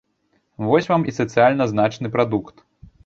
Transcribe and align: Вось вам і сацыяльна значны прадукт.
Вось 0.69 0.89
вам 0.93 1.05
і 1.11 1.15
сацыяльна 1.19 1.67
значны 1.73 2.13
прадукт. 2.17 2.65